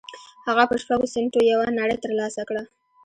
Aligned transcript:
هغه 0.47 0.63
په 0.69 0.75
شپږو 0.81 1.11
سينټو 1.13 1.39
یوه 1.51 1.65
نړۍ 1.79 1.97
تر 2.03 2.11
لاسه 2.19 2.41
کړه 2.49 2.63